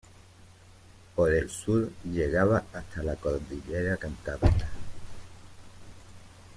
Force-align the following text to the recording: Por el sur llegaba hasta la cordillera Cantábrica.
Por 1.15 1.31
el 1.31 1.51
sur 1.51 1.91
llegaba 2.05 2.63
hasta 2.73 3.03
la 3.03 3.15
cordillera 3.17 3.97
Cantábrica. 3.97 4.67